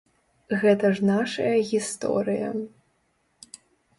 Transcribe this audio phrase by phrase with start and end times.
[0.63, 2.47] Гэта ж нашая гісторыя.